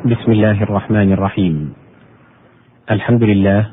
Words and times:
بسم 0.00 0.32
الله 0.32 0.62
الرحمن 0.62 1.12
الرحيم. 1.12 1.72
الحمد 2.90 3.22
لله 3.22 3.70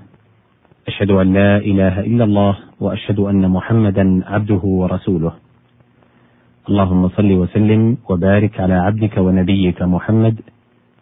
أشهد 0.87 1.11
أن 1.11 1.33
لا 1.33 1.57
إله 1.57 1.99
إلا 1.99 2.23
الله 2.23 2.57
وأشهد 2.79 3.19
أن 3.19 3.51
محمدا 3.51 4.23
عبده 4.27 4.59
ورسوله. 4.63 5.33
اللهم 6.69 7.09
صل 7.09 7.31
وسلم 7.31 7.97
وبارك 8.09 8.59
على 8.59 8.73
عبدك 8.73 9.17
ونبيك 9.17 9.81
محمد 9.81 10.35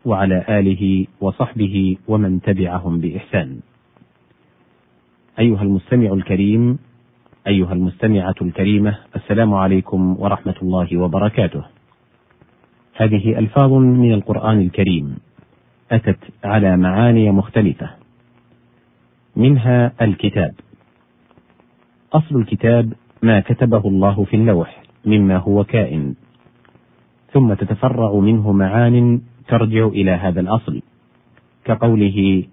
وعلى 0.06 0.46
آله 0.50 1.06
وصحبه 1.22 1.98
ومن 2.08 2.42
تبعهم 2.42 3.00
بإحسان. 3.00 3.60
أيها 5.40 5.62
المستمع 5.62 6.14
الكريم 6.14 6.78
أيها 7.48 7.74
المستمعة 7.74 8.36
الكريمة 8.42 8.98
السلام 9.16 9.54
عليكم 9.54 10.16
ورحمة 10.20 10.56
الله 10.62 10.98
وبركاته. 10.98 11.75
هذه 12.98 13.40
ألفاظ 13.40 13.74
من 13.74 14.14
القرآن 14.14 14.62
الكريم 14.62 15.18
أتت 15.92 16.20
على 16.44 16.78
معاني 16.78 17.32
مختلفة. 17.32 17.90
منها 19.36 19.92
الكتاب. 20.02 20.54
أصل 22.14 22.36
الكتاب 22.36 22.94
ما 23.24 23.40
كتبه 23.40 23.88
الله 23.88 24.24
في 24.24 24.36
اللوح 24.36 24.84
مما 25.06 25.38
هو 25.38 25.64
كائن. 25.64 26.16
ثم 27.32 27.54
تتفرع 27.54 28.14
منه 28.14 28.52
معان 28.52 29.22
ترجع 29.48 29.88
إلى 29.88 30.12
هذا 30.12 30.40
الأصل. 30.40 30.82
كقوله 31.66 32.44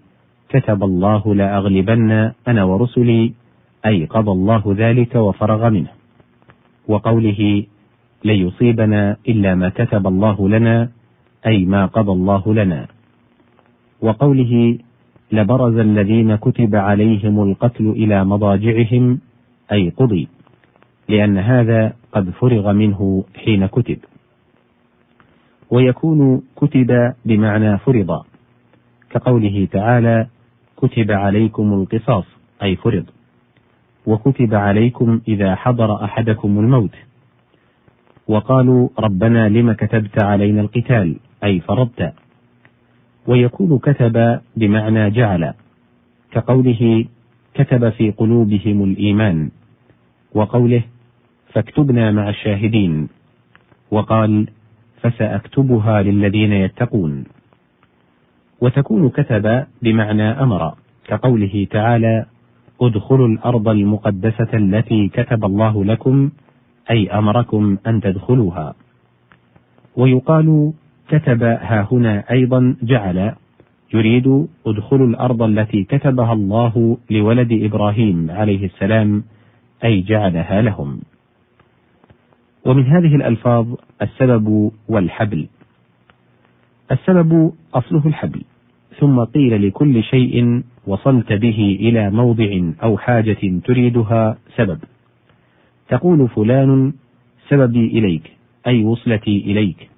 كتب 0.49 0.83
الله 0.83 1.35
لأغلبن 1.35 2.31
أنا 2.47 2.63
ورسلي 2.63 3.33
أي 3.85 4.05
قضى 4.05 4.31
الله 4.31 4.63
ذلك 4.77 5.15
وفرغ 5.15 5.69
منه. 5.69 5.91
وقوله 6.87 7.63
لن 8.23 8.35
يصيبنا 8.35 9.17
إلا 9.27 9.55
ما 9.55 9.69
كتب 9.69 10.07
الله 10.07 10.49
لنا 10.49 10.89
أي 11.47 11.65
ما 11.65 11.85
قضى 11.85 12.11
الله 12.11 12.53
لنا. 12.53 12.87
وقوله 14.01 14.77
لبرز 15.31 15.77
الذين 15.77 16.35
كتب 16.35 16.75
عليهم 16.75 17.43
القتل 17.43 17.89
إلى 17.89 18.25
مضاجعهم 18.25 19.19
أي 19.71 19.89
قضي 19.89 20.27
لأن 21.09 21.37
هذا 21.37 21.93
قد 22.11 22.29
فرغ 22.29 22.73
منه 22.73 23.23
حين 23.35 23.65
كتب. 23.65 23.97
ويكون 25.71 26.43
كتب 26.55 27.13
بمعنى 27.25 27.77
فرض 27.77 28.23
كقوله 29.09 29.67
تعالى 29.71 30.27
كتب 30.77 31.11
عليكم 31.11 31.73
القصاص 31.73 32.25
أي 32.63 32.75
فرض. 32.75 33.05
وكتب 34.05 34.53
عليكم 34.53 35.21
إذا 35.27 35.55
حضر 35.55 36.03
أحدكم 36.03 36.59
الموت 36.59 36.95
وقالوا 38.27 38.89
ربنا 38.99 39.49
لم 39.49 39.71
كتبت 39.71 40.23
علينا 40.23 40.61
القتال 40.61 41.15
أي 41.43 41.59
فرضت. 41.59 42.13
ويكون 43.27 43.79
كتب 43.79 44.39
بمعنى 44.57 45.09
جعل 45.09 45.53
كقوله 46.31 47.05
كتب 47.53 47.89
في 47.89 48.11
قلوبهم 48.11 48.83
الإيمان 48.83 49.51
وقوله 50.33 50.83
فاكتبنا 51.53 52.11
مع 52.11 52.29
الشاهدين 52.29 53.07
وقال 53.91 54.47
فسأكتبها 55.01 56.01
للذين 56.01 56.53
يتقون. 56.53 57.23
وتكون 58.61 59.09
كتب 59.09 59.65
بمعنى 59.81 60.23
أمر 60.23 60.73
كقوله 61.07 61.67
تعالى 61.71 62.25
ادخلوا 62.81 63.27
الأرض 63.27 63.67
المقدسة 63.67 64.49
التي 64.53 65.07
كتب 65.07 65.45
الله 65.45 65.85
لكم 65.85 66.29
أي 66.91 67.09
أمركم 67.11 67.77
أن 67.87 68.01
تدخلوها. 68.01 68.75
ويقال 69.95 70.73
كتب 71.09 71.43
ها 71.43 71.87
هنا 71.91 72.23
أيضا 72.31 72.75
جعل 72.83 73.35
يريد 73.93 74.47
ادخلوا 74.67 75.07
الأرض 75.07 75.41
التي 75.41 75.83
كتبها 75.83 76.33
الله 76.33 76.97
لولد 77.11 77.51
إبراهيم 77.51 78.31
عليه 78.31 78.65
السلام 78.65 79.23
أي 79.83 80.01
جعلها 80.01 80.61
لهم. 80.61 80.99
ومن 82.65 82.85
هذه 82.85 83.15
الألفاظ 83.15 83.67
السبب 84.01 84.71
والحبل. 84.87 85.47
السبب 86.91 87.53
أصله 87.73 88.07
الحبل. 88.07 88.41
ثم 88.99 89.23
قيل 89.23 89.67
لكل 89.67 90.03
شيء 90.03 90.63
وصلت 90.87 91.33
به 91.33 91.77
إلى 91.79 92.09
موضع 92.09 92.61
أو 92.83 92.97
حاجة 92.97 93.59
تريدها 93.65 94.37
سبب. 94.55 94.79
تقول 95.93 96.29
فلان 96.29 96.93
سببي 97.49 97.87
إليك 97.87 98.31
أي 98.67 98.83
وصلتي 98.83 99.37
إليك. 99.37 99.89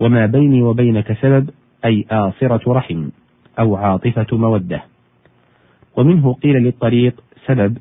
وما 0.00 0.26
بيني 0.26 0.62
وبينك 0.62 1.12
سبب 1.12 1.50
أي 1.84 2.04
آصرة 2.10 2.72
رحم 2.72 3.08
أو 3.58 3.76
عاطفة 3.76 4.36
مودة. 4.36 4.82
ومنه 5.96 6.32
قيل 6.32 6.56
للطريق 6.56 7.20
سبب 7.46 7.78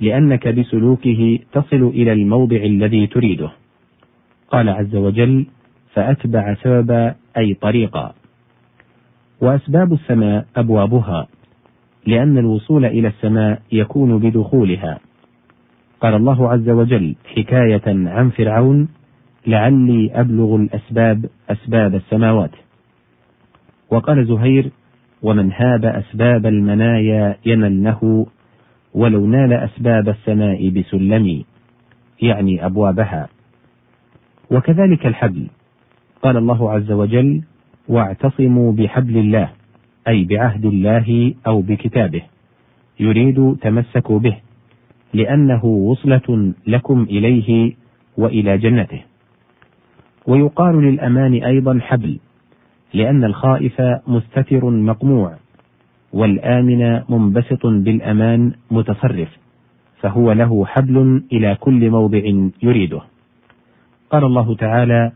لأنك 0.00 0.48
بسلوكه 0.48 1.38
تصل 1.52 1.82
إلى 1.82 2.12
الموضع 2.12 2.56
الذي 2.56 3.06
تريده. 3.06 3.50
قال 4.50 4.68
عز 4.68 4.96
وجل 4.96 5.46
فأتبع 5.92 6.54
سببا 6.54 7.14
أي 7.36 7.54
طريقا. 7.54 8.14
وأسباب 9.40 9.92
السماء 9.92 10.46
أبوابها 10.56 11.26
لأن 12.06 12.38
الوصول 12.38 12.84
إلى 12.84 13.08
السماء 13.08 13.62
يكون 13.72 14.18
بدخولها. 14.18 15.00
قال 16.00 16.14
الله 16.14 16.48
عز 16.52 16.68
وجل 16.68 17.14
حكاية 17.36 17.82
عن 17.86 18.30
فرعون 18.30 18.88
لعلي 19.46 20.10
أبلغ 20.14 20.56
الأسباب 20.56 21.26
أسباب 21.50 21.94
السماوات. 21.94 22.50
وقال 23.90 24.26
زهير 24.26 24.70
ومن 25.22 25.52
هاب 25.52 25.84
أسباب 25.84 26.46
المنايا 26.46 27.36
ينله 27.46 28.26
ولو 28.94 29.26
نال 29.26 29.52
أسباب 29.52 30.08
السماء 30.08 30.68
بسلم 30.68 31.44
يعني 32.22 32.66
أبوابها. 32.66 33.28
وكذلك 34.50 35.06
الحبل. 35.06 35.46
قال 36.22 36.36
الله 36.36 36.72
عز 36.72 36.92
وجل 36.92 37.42
واعتصموا 37.88 38.72
بحبل 38.72 39.16
الله 39.16 39.50
أي 40.08 40.24
بعهد 40.24 40.64
الله 40.64 41.34
أو 41.46 41.60
بكتابه 41.60 42.22
يريد 43.00 43.56
تمسكوا 43.60 44.18
به. 44.18 44.36
لأنه 45.14 45.64
وصلة 45.64 46.52
لكم 46.66 47.02
إليه 47.02 47.72
وإلى 48.16 48.58
جنته. 48.58 49.02
ويقال 50.26 50.82
للأمان 50.82 51.34
أيضا 51.34 51.78
حبل 51.80 52.18
لأن 52.94 53.24
الخائف 53.24 53.82
مستتر 54.06 54.70
مقموع 54.70 55.36
والآمن 56.12 57.00
منبسط 57.08 57.66
بالأمان 57.66 58.52
متصرف 58.70 59.28
فهو 60.00 60.32
له 60.32 60.66
حبل 60.66 61.22
إلى 61.32 61.56
كل 61.60 61.90
موضع 61.90 62.22
يريده. 62.62 63.00
قال 64.10 64.24
الله 64.24 64.54
تعالى 64.54 65.12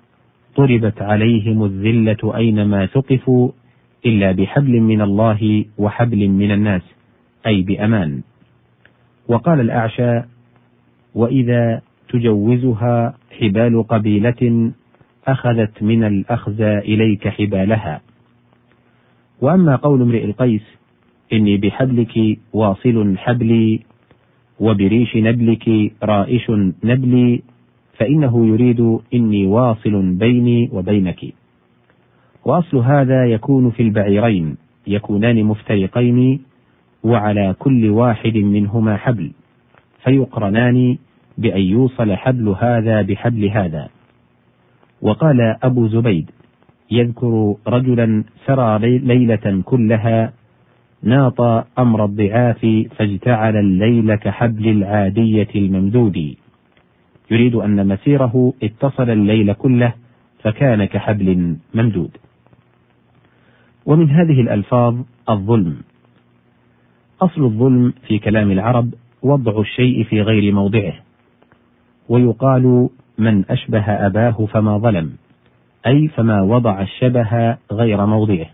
ضربت 0.56 1.02
عليهم 1.02 1.64
الذلة 1.64 2.36
أينما 2.36 2.86
ثقفوا 2.86 3.50
إلا 4.06 4.32
بحبل 4.32 4.80
من 4.80 5.00
الله 5.00 5.64
وحبل 5.78 6.28
من 6.28 6.50
الناس 6.50 6.82
أي 7.46 7.62
بأمان. 7.62 8.22
وقال 9.28 9.60
الأعشى 9.60 10.22
وإذا 11.14 11.82
تجوزها 12.08 13.14
حبال 13.40 13.86
قبيلة 13.88 14.72
أخذت 15.26 15.82
من 15.82 16.04
الأخزى 16.04 16.78
إليك 16.78 17.28
حبالها. 17.28 18.00
وأما 19.40 19.76
قول 19.76 20.02
امرئ 20.02 20.24
القيس 20.24 20.62
إني 21.32 21.56
بحبلك 21.56 22.38
واصل 22.52 23.18
حبلي 23.18 23.80
وبريش 24.60 25.16
نبلك 25.16 25.92
رائش 26.02 26.50
نبلي 26.84 27.42
فإنه 27.98 28.46
يريد 28.46 28.98
إني 29.14 29.46
واصل 29.46 30.02
بيني 30.02 30.68
وبينك. 30.72 31.20
وأصل 32.44 32.76
هذا 32.76 33.26
يكون 33.26 33.70
في 33.70 33.82
البعيرين 33.82 34.56
يكونان 34.86 35.44
مفترقين 35.44 36.40
وعلى 37.04 37.54
كل 37.58 37.90
واحد 37.90 38.36
منهما 38.36 38.96
حبل 38.96 39.32
فيقرنان 40.04 40.96
بأن 41.38 41.60
يوصل 41.60 42.12
حبل 42.12 42.48
هذا 42.48 43.02
بحبل 43.02 43.44
هذا. 43.44 43.88
وقال 45.02 45.56
أبو 45.62 45.86
زبيد 45.88 46.30
يذكر 46.90 47.54
رجلا 47.66 48.24
سرى 48.46 48.98
ليلة 48.98 49.62
كلها 49.64 50.32
ناط 51.02 51.40
أمر 51.78 52.04
الضعاف 52.04 52.86
فاجتعل 52.96 53.56
الليل 53.56 54.14
كحبل 54.14 54.68
العادية 54.68 55.48
الممدود. 55.54 56.36
يريد 57.30 57.54
أن 57.54 57.88
مسيره 57.88 58.52
اتصل 58.62 59.10
الليل 59.10 59.52
كله 59.52 59.92
فكان 60.42 60.84
كحبل 60.84 61.56
ممدود. 61.74 62.16
ومن 63.86 64.10
هذه 64.10 64.40
الألفاظ 64.40 64.94
الظلم. 65.30 65.76
أصل 67.24 67.44
الظلم 67.44 67.92
في 68.06 68.18
كلام 68.18 68.50
العرب 68.50 68.94
وضع 69.22 69.60
الشيء 69.60 70.04
في 70.04 70.22
غير 70.22 70.52
موضعه. 70.52 70.92
ويقال 72.08 72.88
من 73.18 73.44
أشبه 73.50 73.84
أباه 74.06 74.46
فما 74.46 74.78
ظلم 74.78 75.12
أي 75.86 76.08
فما 76.08 76.42
وضع 76.42 76.82
الشبه 76.82 77.56
غير 77.72 78.06
موضعه. 78.06 78.46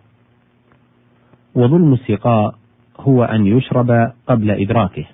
وظلم 1.55 1.93
السقاء 1.93 2.55
هو 3.01 3.25
أن 3.25 3.47
يشرب 3.47 4.13
قبل 4.27 4.51
إدراكه. 4.51 5.05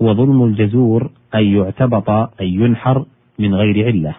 وظلم 0.00 0.44
الجزور 0.44 1.10
أن 1.34 1.44
يعتبط 1.44 2.10
أي 2.40 2.54
ينحر 2.54 3.04
من 3.38 3.54
غير 3.54 3.86
علة. 3.86 4.14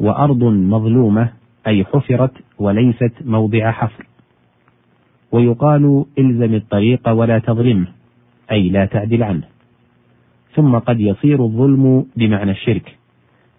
وأرض 0.00 0.44
مظلومة 0.44 1.32
أي 1.66 1.84
حفرت 1.84 2.32
وليست 2.58 3.12
موضع 3.24 3.70
حفر. 3.70 4.06
ويقال 5.32 6.04
إلزم 6.18 6.54
الطريق 6.54 7.08
ولا 7.08 7.38
تظلمه 7.38 7.86
أي 8.50 8.68
لا 8.68 8.84
تعدل 8.84 9.22
عنه. 9.22 9.42
ثم 10.54 10.78
قد 10.78 11.00
يصير 11.00 11.44
الظلم 11.44 12.06
بمعنى 12.16 12.50
الشرك 12.50 12.96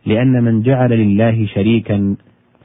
لأن 0.06 0.44
من 0.44 0.62
جعل 0.62 0.90
لله 0.90 1.46
شريكا 1.46 2.16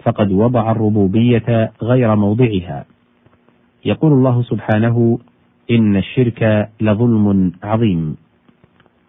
فقد 0.02 0.32
وضع 0.32 0.70
الربوبية 0.70 1.72
غير 1.82 2.16
موضعها. 2.16 2.84
يقول 3.84 4.12
الله 4.12 4.42
سبحانه 4.42 5.18
إن 5.70 5.96
الشرك 5.96 6.70
لظلم 6.80 7.52
عظيم. 7.62 8.16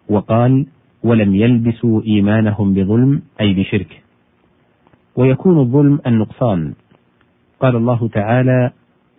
وقال 0.08 0.66
ولم 1.02 1.34
يلبسوا 1.34 2.02
إيمانهم 2.02 2.74
بظلم 2.74 3.22
أي 3.40 3.54
بشرك. 3.54 4.02
ويكون 5.16 5.58
الظلم 5.58 6.00
النقصان. 6.06 6.74
قال 7.60 7.76
الله 7.76 8.08
تعالى 8.08 8.70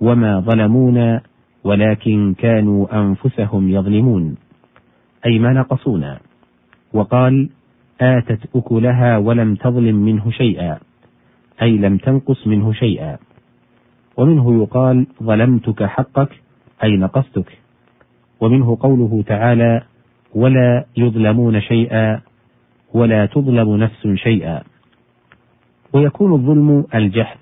وما 0.02 0.40
ظلمونا 0.40 1.22
ولكن 1.64 2.34
كانوا 2.38 3.00
أنفسهم 3.02 3.70
يظلمون. 3.70 4.36
أي 5.26 5.40
ما 5.40 5.54
نقصونا 5.54 6.20
وقال 6.94 7.50
آتت 8.02 8.56
أكلها 8.56 9.18
ولم 9.18 9.56
تظلم 9.56 9.96
منه 9.96 10.32
شيئا. 10.32 10.80
أي 11.62 11.78
لم 11.78 11.98
تنقص 11.98 12.48
منه 12.48 12.74
شيئا. 12.74 13.18
ومنه 14.18 14.64
يقال 14.64 15.08
ظلمتك 15.24 15.84
حقك 15.84 16.30
أي 16.84 16.98
نقصتك. 16.98 17.58
ومنه 18.40 18.78
قوله 18.80 19.24
تعالى 19.28 19.82
ولا 20.36 20.86
يظلمون 20.98 21.62
شيئا 21.62 22.22
ولا 22.94 23.26
تظلم 23.26 23.76
نفس 23.76 24.08
شيئا. 24.08 24.64
ويكون 25.94 26.34
الظلم 26.34 26.86
الجحد 26.96 27.38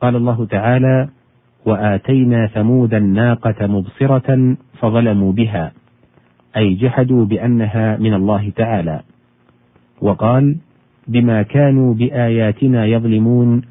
قال 0.00 0.16
الله 0.16 0.46
تعالى 0.46 1.08
وآتينا 1.66 2.46
ثمود 2.46 2.94
الناقة 2.94 3.66
مبصرة 3.66 4.56
فظلموا 4.78 5.32
بها 5.32 5.72
أي 6.56 6.74
جحدوا 6.74 7.24
بأنها 7.24 7.96
من 7.96 8.14
الله 8.14 8.50
تعالى. 8.56 9.00
وقال 10.00 10.56
بما 11.08 11.42
كانوا 11.42 11.94
بآياتنا 11.94 12.86
يظلمون 12.86 13.62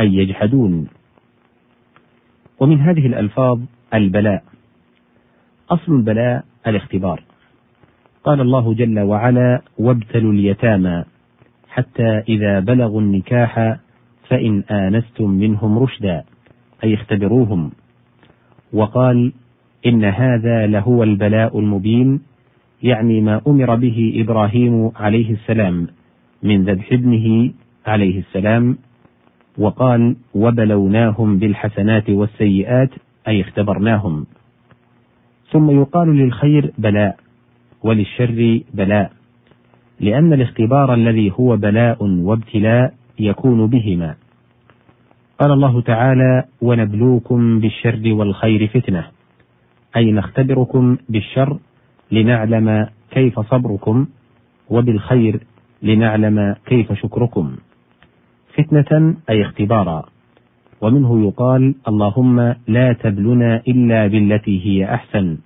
أي 0.00 0.14
يجحدون. 0.14 0.88
ومن 2.60 2.80
هذه 2.80 3.06
الألفاظ 3.06 3.60
البلاء. 3.94 4.42
أصل 5.70 5.92
البلاء 5.92 6.44
الاختبار. 6.66 7.22
قال 8.24 8.40
الله 8.40 8.74
جل 8.74 9.00
وعلا 9.00 9.62
وابتلوا 9.78 10.32
اليتامى 10.32 11.04
حتى 11.68 12.22
إذا 12.28 12.60
بلغوا 12.60 13.00
النكاح 13.00 13.76
فإن 14.28 14.62
آنستم 14.70 15.30
منهم 15.30 15.78
رشدا. 15.78 16.24
أي 16.84 16.94
اختبروهم. 16.94 17.70
وقال 18.72 19.32
إن 19.86 20.04
هذا 20.04 20.66
لهو 20.66 21.02
البلاء 21.02 21.58
المبين 21.58 22.20
يعني 22.82 23.20
ما 23.20 23.40
أمر 23.46 23.74
به 23.74 24.12
إبراهيم 24.16 24.90
عليه 24.96 25.32
السلام 25.32 25.86
من 26.42 26.64
ذبح 26.64 26.92
ابنه 26.92 27.52
عليه 27.86 28.18
السلام. 28.18 28.78
وقال 29.58 30.16
وبلوناهم 30.34 31.38
بالحسنات 31.38 32.10
والسيئات 32.10 32.90
أي 33.28 33.40
اختبرناهم. 33.40 34.26
ثم 35.50 35.70
يقال 35.70 36.08
للخير 36.16 36.72
بلاء 36.78 37.16
وللشر 37.82 38.60
بلاء 38.74 39.12
لأن 40.00 40.32
الاختبار 40.32 40.94
الذي 40.94 41.32
هو 41.40 41.56
بلاء 41.56 42.04
وابتلاء 42.04 42.94
يكون 43.18 43.66
بهما. 43.66 44.14
قال 45.38 45.52
الله 45.52 45.80
تعالى 45.80 46.44
ونبلوكم 46.62 47.60
بالشر 47.60 48.02
والخير 48.12 48.66
فتنة. 48.66 49.04
أي 49.96 50.12
نختبركم 50.12 50.96
بالشر 51.08 51.58
لنعلم 52.12 52.88
كيف 53.10 53.40
صبركم 53.40 54.06
وبالخير 54.70 55.40
لنعلم 55.82 56.56
كيف 56.66 56.92
شكركم. 56.92 57.56
فتنة 58.54 59.14
أي 59.30 59.42
اختبارا. 59.42 60.04
ومنه 60.80 61.26
يقال 61.26 61.74
اللهم 61.88 62.54
لا 62.68 62.92
تبلنا 62.92 63.62
إلا 63.68 64.06
بالتي 64.06 64.66
هي 64.66 64.94
أحسن. 64.94 65.38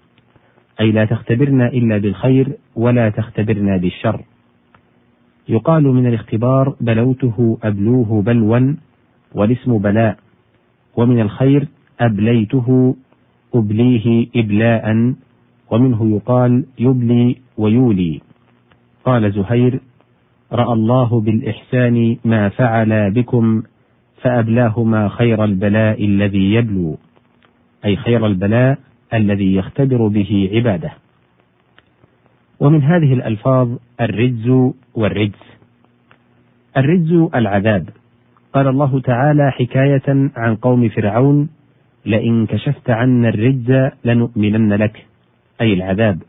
أي 0.80 0.92
لا 0.92 1.04
تختبرنا 1.04 1.66
إلا 1.66 1.98
بالخير 1.98 2.48
ولا 2.76 3.10
تختبرنا 3.10 3.76
بالشر. 3.76 4.20
يقال 5.48 5.82
من 5.82 6.06
الاختبار 6.06 6.74
بلوته 6.80 7.58
أبلوه 7.62 8.22
بلوا 8.22 8.74
والاسم 9.34 9.78
بلاء. 9.78 10.16
ومن 10.96 11.20
الخير 11.20 11.68
أبليته 12.00 12.96
أبليه 13.54 14.28
إبلاء. 14.36 15.14
ومنه 15.70 16.16
يقال 16.16 16.64
يبلي 16.78 17.36
ويولي. 17.58 18.20
قال 19.04 19.32
زهير 19.32 19.80
رأى 20.52 20.72
الله 20.72 21.20
بالإحسان 21.20 22.16
ما 22.24 22.48
فعل 22.48 23.10
بكم 23.10 23.62
فأبلاهما 24.22 25.08
خير 25.08 25.44
البلاء 25.44 26.04
الذي 26.04 26.54
يبلو. 26.54 26.98
أي 27.84 27.96
خير 27.96 28.26
البلاء 28.26 28.78
الذي 29.14 29.54
يختبر 29.54 30.08
به 30.08 30.50
عباده. 30.52 30.92
ومن 32.60 32.82
هذه 32.82 33.12
الألفاظ 33.12 33.76
الرجز 34.00 34.72
والرجس. 34.94 35.58
الرجز 36.76 37.28
العذاب. 37.34 37.88
قال 38.52 38.68
الله 38.68 39.00
تعالى 39.00 39.50
حكاية 39.50 40.30
عن 40.36 40.56
قوم 40.56 40.88
فرعون 40.88 41.48
لئن 42.06 42.46
كشفت 42.46 42.90
عنا 42.90 43.28
الرجز 43.28 43.90
لنؤمنن 44.04 44.72
لك 44.72 45.06
أي 45.60 45.72
العذاب. 45.72 46.22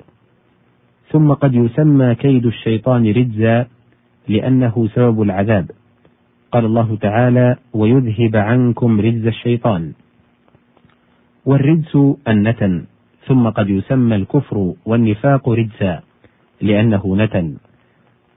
ثم 1.12 1.34
قد 1.34 1.54
يسمى 1.54 2.16
كيد 2.16 2.46
الشيطان 2.46 3.06
رجزا 3.06 3.68
لأنه 4.28 4.88
سبب 4.88 5.22
العذاب. 5.22 5.72
قال 6.52 6.66
الله 6.66 6.98
تعالى 7.02 7.56
ويذهب 7.74 8.36
عنكم 8.36 9.02
رجز 9.02 9.28
الشيطان 9.28 9.94
والرجس 11.46 11.98
النتن 12.28 12.86
ثم 13.28 13.50
قد 13.50 13.70
يسمى 13.70 14.16
الكفر 14.16 14.74
والنفاق 14.86 15.50
رجسا 15.50 16.02
لأنه 16.62 17.16
نتن. 17.18 17.58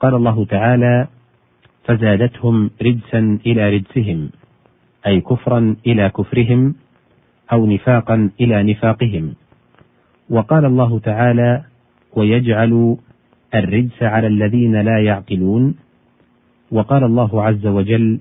قال 0.00 0.14
الله 0.14 0.44
تعالى 0.44 1.06
فزادتهم 1.84 2.70
رجسا 2.82 3.38
إلى 3.46 3.70
رجسهم 3.70 4.30
أي 5.06 5.20
كفرا 5.20 5.76
إلى 5.86 6.10
كفرهم 6.10 6.74
أو 7.52 7.66
نفاقا 7.66 8.30
إلى 8.40 8.62
نفاقهم. 8.62 9.34
وقال 10.30 10.64
الله 10.64 10.98
تعالى 10.98 11.64
ويجعل 12.16 12.96
الرجس 13.54 14.02
على 14.02 14.26
الذين 14.26 14.80
لا 14.80 14.98
يعقلون. 14.98 15.74
وقال 16.70 17.04
الله 17.04 17.44
عز 17.44 17.66
وجل 17.66 18.20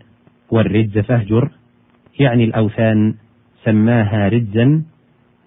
والرجز 0.51 0.97
فاهجر 0.97 1.49
يعني 2.19 2.43
الأوثان 2.43 3.15
سماها 3.63 4.27
رجزا 4.27 4.83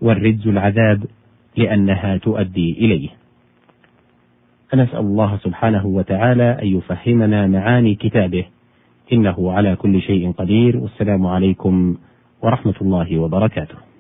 والرجز 0.02 0.49
العذاب 0.49 1.04
لأنها 1.56 2.16
تؤدي 2.16 2.73
إليه. 2.73 3.08
فنسأل 4.70 4.99
الله 4.99 5.37
سبحانه 5.37 5.87
وتعالى 5.87 6.58
أن 6.62 6.66
يفهمنا 6.66 7.46
معاني 7.46 7.94
كتابه. 7.94 8.44
إنه 9.12 9.52
على 9.52 9.76
كل 9.76 10.00
شيء 10.00 10.32
قدير. 10.32 10.76
والسلام 10.76 11.26
عليكم 11.26 11.96
ورحمة 12.42 12.75
الله 12.82 13.18
وبركاته. 13.18 13.96